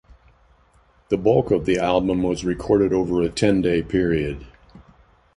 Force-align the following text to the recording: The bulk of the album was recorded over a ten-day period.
The 1.09 1.17
bulk 1.17 1.51
of 1.51 1.65
the 1.67 1.77
album 1.77 2.23
was 2.23 2.43
recorded 2.43 2.91
over 2.91 3.21
a 3.21 3.29
ten-day 3.29 3.83
period. 3.83 4.47